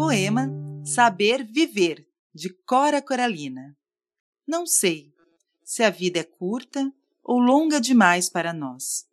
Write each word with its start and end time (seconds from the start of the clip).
Poema 0.00 0.48
Saber 0.82 1.44
Viver, 1.44 2.08
de 2.34 2.48
Cora 2.64 3.02
Coralina. 3.02 3.76
Não 4.46 4.66
sei 4.66 5.12
se 5.62 5.82
a 5.82 5.90
vida 5.90 6.20
é 6.20 6.24
curta 6.24 6.90
ou 7.22 7.38
longa 7.38 7.78
demais 7.78 8.30
para 8.30 8.54
nós, 8.54 9.06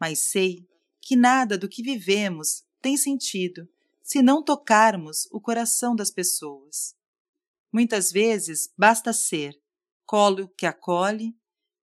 mas 0.00 0.20
sei 0.30 0.68
que 1.02 1.16
nada 1.16 1.58
do 1.58 1.68
que 1.68 1.82
vivemos 1.82 2.62
tem 2.80 2.96
sentido 2.96 3.68
se 4.04 4.22
não 4.22 4.40
tocarmos 4.40 5.26
o 5.32 5.40
coração 5.40 5.96
das 5.96 6.12
pessoas. 6.12 6.94
Muitas 7.72 8.12
vezes 8.12 8.72
basta 8.78 9.12
ser 9.12 9.60
colo 10.06 10.48
que 10.56 10.64
acolhe, 10.64 11.36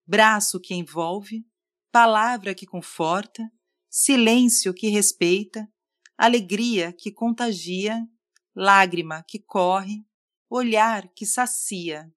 braço 0.06 0.58
que 0.58 0.74
envolve, 0.74 1.46
palavra 1.92 2.56
que 2.56 2.66
conforta, 2.66 3.44
silêncio 3.90 4.74
que 4.74 4.88
respeita, 4.88 5.70
alegria 6.18 6.94
que 6.94 7.12
contagia, 7.12 8.08
lágrima 8.58 9.24
que 9.24 9.38
corre, 9.38 10.04
olhar 10.50 11.08
que 11.10 11.28
sacia, 11.28 12.12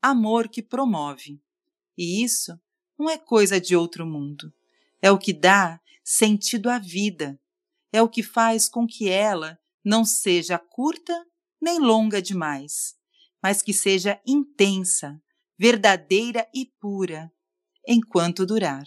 amor 0.00 0.48
que 0.48 0.62
promove. 0.62 1.42
E 1.98 2.22
isso 2.22 2.58
não 2.96 3.10
é 3.10 3.18
coisa 3.18 3.60
de 3.60 3.74
outro 3.74 4.06
mundo. 4.06 4.54
É 5.02 5.10
o 5.10 5.18
que 5.18 5.32
dá 5.32 5.80
sentido 6.04 6.70
à 6.70 6.78
vida. 6.78 7.40
É 7.92 8.00
o 8.00 8.08
que 8.08 8.22
faz 8.22 8.68
com 8.68 8.86
que 8.86 9.08
ela 9.08 9.58
não 9.84 10.04
seja 10.04 10.58
curta 10.58 11.26
nem 11.60 11.80
longa 11.80 12.22
demais, 12.22 12.94
mas 13.42 13.60
que 13.60 13.72
seja 13.72 14.20
intensa, 14.24 15.20
verdadeira 15.58 16.48
e 16.54 16.66
pura, 16.80 17.32
enquanto 17.86 18.46
durar. 18.46 18.84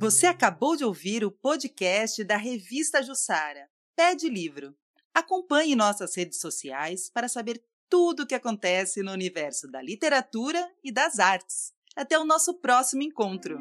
Você 0.00 0.26
acabou 0.26 0.76
de 0.76 0.82
ouvir 0.82 1.26
o 1.26 1.30
podcast 1.30 2.24
da 2.24 2.38
revista 2.38 3.02
Jussara. 3.02 3.68
Pede 3.94 4.30
livro. 4.30 4.74
Acompanhe 5.12 5.76
nossas 5.76 6.16
redes 6.16 6.40
sociais 6.40 7.10
para 7.12 7.28
saber 7.28 7.62
tudo 7.86 8.22
o 8.22 8.26
que 8.26 8.34
acontece 8.34 9.02
no 9.02 9.12
universo 9.12 9.70
da 9.70 9.82
literatura 9.82 10.66
e 10.82 10.90
das 10.90 11.18
artes. 11.18 11.74
Até 11.94 12.18
o 12.18 12.24
nosso 12.24 12.54
próximo 12.54 13.02
encontro! 13.02 13.58